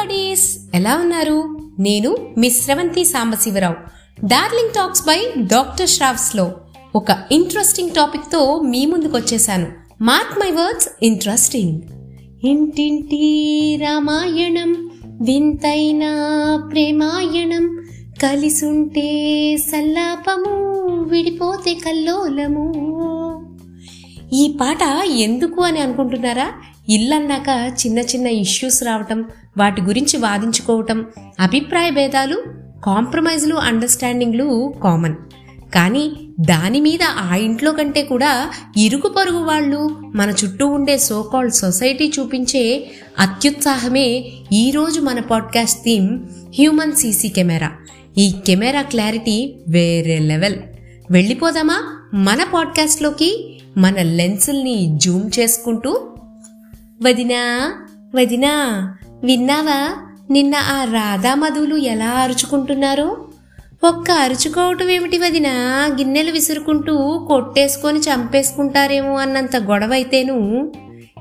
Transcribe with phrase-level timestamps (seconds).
[0.00, 1.58] Buddies ఎలా ఉన్నారు?
[1.78, 3.74] నేను Miss Sravanthi Sambasivarao
[4.26, 6.52] darling talks by doctor శ్రావ్స్లో
[6.94, 9.66] ఒక ఇంట్రెస్టింగ్ టాపిక్తో మీ ముందుకు వచ్చేసాను.
[10.02, 11.80] మార్క్ మై వర్డ్స్ ఇంట్రెస్టింగ్
[12.44, 13.22] ఇంటింటి
[13.80, 16.04] రామాయణం వింతైన
[16.72, 17.86] ప్రేమాయణం
[18.22, 19.08] కలిసుంటే
[19.56, 20.54] సల్లాపము
[21.02, 22.66] విడిపోతే కల్లోలము.
[24.32, 26.52] ఈ పాట ఎందుకు అని అనుకుంటున్నారా?
[26.88, 29.24] ఇల్లన్నాక చిన్న చిన్న ఇష్యూస్ రావటం
[29.58, 31.06] వాటి గురించి వాదించుకోవటం
[31.40, 32.42] అభిప్రాయ భేదాలు
[32.84, 35.14] కాంప్రమైజ్లు అండర్స్టాండింగ్లు కామన్
[35.74, 42.12] కానీ దాని మీద ఆ ఇంట్లో కంటే కూడా ఇరుగు పొరుగు వాళ్ళు మన చుట్టూ ఉండే సోకాల్డ్ సొసైటీ
[42.18, 46.24] చూపించే అత్యుత్సాహమే ఈరోజు మన podcast theme
[46.58, 47.72] human CC camera.
[48.18, 50.56] ఈ కెమెరా క్లారిటీ వేరే లెవెల్
[51.10, 51.96] వెళ్ళిపోదామా?
[52.14, 56.09] మన పాడ్కాస్ట్లోకి మన లెన్సుల్ని జూమ్ చేసుకుంటూ
[57.02, 57.72] వదినా
[58.14, 58.52] వదినా
[59.24, 59.96] విన్నావా?
[60.30, 63.26] నిన్న ఆ రాధా మధువులు ఎలా అరుచుకుంటున్నారో?
[63.84, 65.52] ఒక్క అరుచుకోవటం ఏమిటి వదినా?
[65.86, 70.72] గిన్నెలు విసురుకుంటూ కొట్టేసుకొని చంపేసుకుంటారేమో అన్నంత గొడవ అయితేను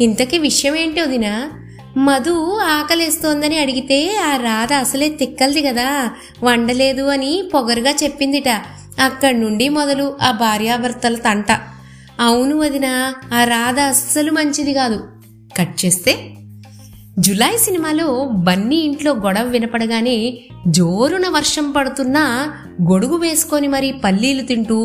[0.00, 1.50] ఇంతకీ విషయం ఏంటి వదినా?
[1.96, 6.10] మధు ఆకలేస్తోందని అడిగితే ఆ రాధ అసలే తిక్కలది కదా
[6.42, 8.48] వండలేదు అని పొగరుగా చెప్పిందిట.
[9.00, 11.52] అక్కడి నుండి మొదలు ఆ భార్యాభర్తల తంట.
[12.20, 15.15] అవును వదినా ఆ రాధ అస్సలు మంచిది కాదు.
[15.56, 16.12] కట్ చేస్తే
[17.18, 18.08] జులై సినిమాలో
[18.42, 20.16] బన్నీ ఇంట్లో గొడవ వినపడగానే
[20.68, 22.24] జోరున వర్షం పడుతున్నా
[22.82, 24.78] గొడుగు వేసుకొని మరి పల్లీలు తింటూ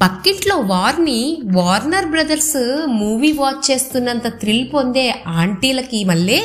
[0.00, 1.20] పక్కింట్లో వార్ని
[1.52, 2.56] వార్నర్ బ్రదర్స్
[2.94, 6.40] మూవీ వాచ్ చేస్తున్నంత థ్రిల్ పొందే ఆంటీలకి మళ్ళీ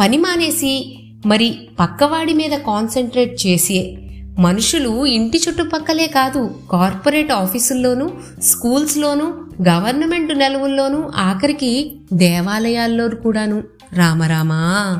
[0.00, 0.74] పని మానేసి
[1.26, 1.48] మరి
[1.80, 3.78] పక్కవాడి మీద కాన్సన్ట్రేట్ చేసి
[4.38, 6.42] మనుషులు ఇంటి చుట్టుపక్కలే కాదు
[6.72, 8.06] కార్పొరేట్ ఆఫీసుల్లోనూ
[8.42, 9.26] స్కూల్స్లోనూ
[9.68, 13.62] గవర్నమెంట్ నెలవుల్లోనూ ఆఖరికి దేవాలయాల్లో కూడాను.
[13.92, 14.98] రామరామా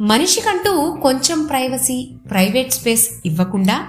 [0.00, 3.80] మనిషికంటూ కొంచెం ప్రైవసీ ప్రైవేట్ స్పేస్ ఇవ్వకుండా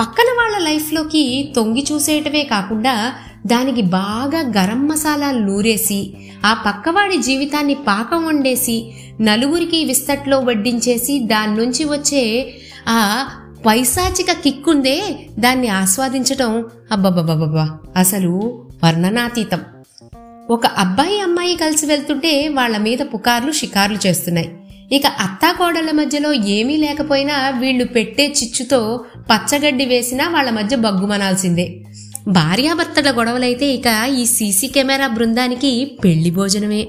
[0.00, 3.12] పక్కన వాళ్ళ లైఫ్లోకి తొంగి చూసేయటమే కాకుండా
[3.46, 6.14] దానికి బాగా గరం మసాలాలు నూరేసి
[6.46, 12.54] ఆ పక్కవాడి జీవితాన్ని పాకం వండేసి నలుగురికి విస్తట్లో వడ్డించేసి దాని నుంచి వచ్చే
[12.88, 13.28] ఆ
[13.66, 16.64] పైశాచిక కిక్కుందే దాన్ని ఆస్వాదించటం.
[16.92, 19.60] అబ్బబ్బబ్బబ్బా అసలు వర్ణనాతీతం.
[20.50, 24.50] ఒక అబ్బాయి అమ్మాయి కలిసి వెళ్తుంటే వాళ్ళ మీద పుకార్లు షికార్లు చేస్తున్నాయి.
[24.92, 31.66] ఇక అత్తాకోడళ్ళ మధ్యలో ఏమీ లేకపోయినా వీళ్ళు పెట్టే చిచ్చుతో పచ్చగడ్డి వేసినా వాళ్ళ మధ్య బగ్గుమనాల్సిందే
[32.28, 36.88] భార్యాభర్తల గొడవలైతే ఇక ఈ సీసీ కెమెరా బృందానికి పెళ్ళి భోజనమే.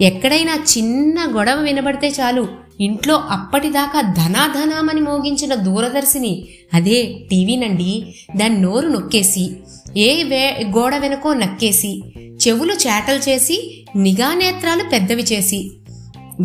[0.00, 2.48] ఎక్కడైనా చిన్న గొడవ వినబడితే చాలు
[2.80, 6.48] ఇంట్లో అప్పటిదాకా ధనాధనామని మోగించిన దూరదర్శిని.
[6.74, 9.50] అదే టీవీనండి దాని నోరు నొక్కేసి
[9.96, 15.70] ఏ వే గోడ వెనుకో నక్కేసి చెవులు చేటలు చేసి నిఘానేత్రాలు పెద్దవి చేసి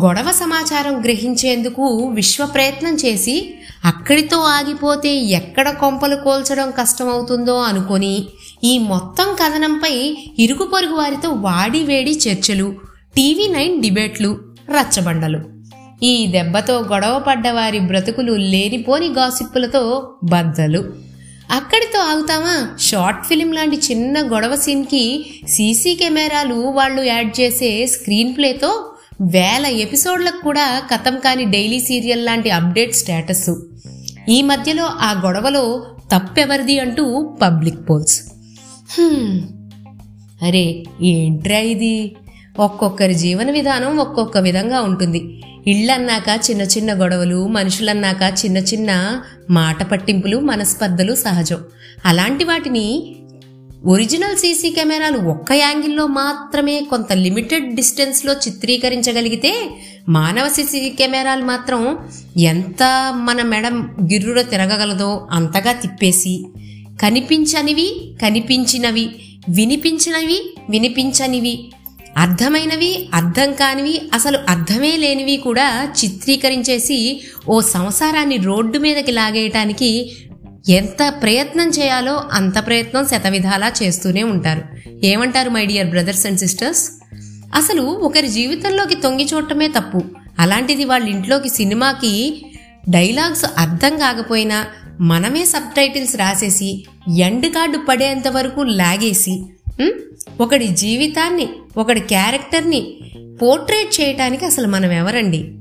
[0.04, 1.82] గొడవ సమాచారం గ్రహించేందుకు
[2.14, 8.24] విశ్వ ప్రయత్నం చేసి అక్కడితో ఆగిపోతే ఎక్కడ కొంపలు కోల్చడం కష్టమవుతుందో అనుకొని
[8.64, 12.74] ఈ మొత్తం కథనంపై ఇరుగు పొరుగు వారితో వాడి వేడి చర్చలు
[13.16, 14.38] టీవీ నైన్ డిబేట్లు
[14.70, 15.53] రచ్చబండలు.
[16.04, 20.84] ఈ దెబ్బతో గొడవ పడ్డవారి బ్రతుకులు లేనిపోని గాసిప్పులతో బద్దలు.
[21.50, 22.68] అక్కడితో ఆగుతామా?
[22.80, 30.42] షార్ట్ ఫిలిం లాంటి చిన్న గొడవ సీన్కి సీసీ కెమెరాలు వాళ్ళు యాడ్ చేసే స్క్రీన్ ప్లేతో వేల ఎపిసోడ్లకు
[30.42, 33.50] కూడా కథం కాని డైలీ సీరియల్ లాంటి అప్డేట్ స్టేటస్.
[34.28, 38.20] ఈ మధ్యలో ఆ గొడవలో తప్పెవరిది అంటూ పబ్లిక్ పోల్స్.
[40.42, 42.16] అరే ఏంట్రా ఇది?
[42.58, 45.40] ఒక్కొక్కరి జీవన విధానం ఒక్కొక్క విధంగా ఉంటుంది.
[45.66, 51.58] ఇళ్ళన్నాక చిన్న చిన్న గొడవలు మనుషులన్నాక చిన్న చిన్న మాట పట్టింపులు మనస్పర్ధలు సహజం.
[52.04, 53.16] అలాంటి వాటిని
[53.86, 59.70] ఒరిజినల్ సీసీ కెమెరాలు ఒక్క యాంగిల్లో మాత్రమే కొంత లిమిటెడ్ డిస్టెన్స్లో చిత్రీకరించగలిగితే
[60.08, 61.98] మానవ సీసీ కెమెరాలు మాత్రం
[62.36, 62.82] ఎంత
[63.16, 63.66] మన మెడ
[64.12, 66.44] గిర్రుడ తిరగగలదో అంతగా తిప్పేసి
[67.02, 69.10] కనిపించనివి కనిపించినవి
[69.48, 71.72] వినిపించినవి వినిపించనివి
[72.16, 80.16] అర్థమైనవి అర్థం కానివి అసలు అర్థమే లేనివి కూడా చిత్రీకరించేసి ఓ సంసారాన్ని రోడ్డు మీదకి లాగేయటానికి
[80.68, 84.62] ఎంత ప్రయత్నం చేయాలో అంత ప్రయత్నం శతవిధాలా చేస్తూనే ఉంటారు.
[85.04, 86.90] ఏమంటారు my dear brothers and sisters?
[87.54, 90.02] అసలు ఒకరి జీవితంలోకి తొంగి చూడటమే తప్పు.
[90.38, 92.44] అలాంటిది వాళ్ళ ఇంట్లోకి సినిమాకి
[92.88, 94.66] డైలాగ్స్ అర్థం కాకపోయినా
[95.00, 96.84] మనమే సబ్ టైటిల్స్ రాసేసి
[97.18, 99.44] ఎండ్ కార్డు పడేంత వరకు లాగేసి
[100.40, 103.00] ఒకడి జీవితాన్ని ఒకడి క్యారెక్టర్ని
[103.42, 105.54] పోర్ట్రేట్ చేయటానికి అసలు మనం ఎవరండి?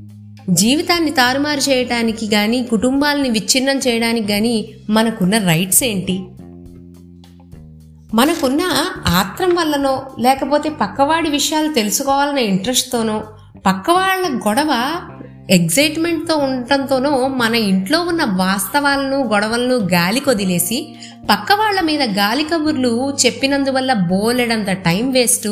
[0.49, 6.23] జీవితాన్ని తారుమారు చేయటానికి కానీ కుటుంబాలని విచ్ఛిన్నం చేయడానికి కానీ మనకున్న రైట్స్ ఏంటి?
[8.13, 8.61] మనకున్న
[9.07, 13.23] ఆత్రం వల్లనో లేకపోతే పక్కవాడి విషయాలు తెలుసుకోవాలన్న ఇంట్రెస్ట్తోనో
[13.65, 14.71] పక్కవాళ్ళ గొడవ
[15.49, 20.95] ఎగ్జైట్మెంట్తో ఉండటంతోనో మన ఇంట్లో ఉన్న వాస్తవాలను గొడవలను గాలి కొదిలేసి
[21.29, 25.47] పక్క వాళ్ళ మీద గాలి కబుర్లు చెప్పినందువల్ల బోలెడంత టైం వేస్ట్.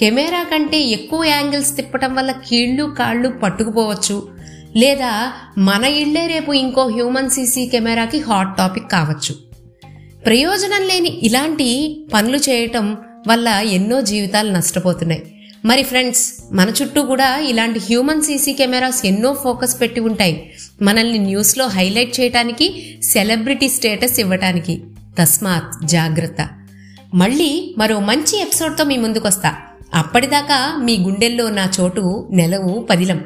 [0.00, 4.28] కెమెరా కంటే ఎక్కువ యాంగిల్స్ తిప్పటం వల్ల కీళ్ళు కాళ్ళు పట్టుకుపోవచ్చు.
[4.76, 9.34] లేదా మన ఇళ్ళే రేపు ఇంకో హ్యూమన్ సీసీ కెమెరాకి హాట్ టాపిక్ కావచ్చు.
[10.26, 12.96] ప్రయోజనం లేని ఇలాంటి పనులు చేయటం
[13.28, 15.33] వల్ల ఎన్నో జీవితాలు నష్టపోతున్నాయి.
[15.64, 20.52] మరి ఫ్రెండ్స్ మన చుట్టూ కూడా ఇలాంటి హ్యూమన్ సీసీ కెమెరాస్ ఎన్నో ఫోకస్ పెట్టి ఉంటాయి.
[20.82, 24.80] మనల్ని న్యూస్లో హైలైట్ చేయటానికి సెలబ్రిటీ స్టేటస్ ఇవ్వటానికి.
[25.18, 26.48] తస్మాత్ జాగ్రత్త.
[27.14, 29.54] మళ్ళీ మరో మంచి ఎపిసోడ్తో మీ ముందుకొస్తా.
[29.94, 33.24] అప్పటిదాకా మీ గుండెల్లో నా చోటు నెలవు పదిలం.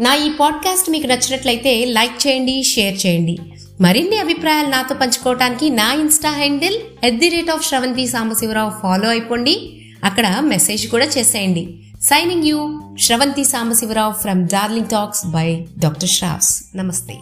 [0.00, 3.38] నా ఈ పాడ్కాస్ట్ మీకు నచ్చినట్లయితే లైక్ చేయండి షేర్ చేయండి.
[3.80, 6.74] మరిన్ని అభిప్రాయాలు నాతో పంచుకోవడానికి నా Insta handle
[7.04, 9.82] at the rate of Sravanthi Sambasivarao follow అయిపోండి.
[10.06, 11.64] అక్కడ మెసేజ్ కూడా చేసేయండి.
[12.02, 12.58] Signing you
[13.00, 17.16] Sravanthi Sambasivarao from darling talks by doctor Sravs నమస్తే